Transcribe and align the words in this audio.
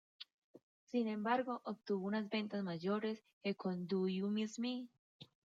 Sin 0.87 1.07
embargo, 1.07 1.61
obtuvo 1.63 2.07
unas 2.07 2.27
ventas 2.27 2.63
mayores 2.63 3.23
que 3.43 3.53
con 3.53 3.85
""Do 3.85 4.07
You 4.07 4.29
Miss 4.31 4.57
Me? 4.57 4.89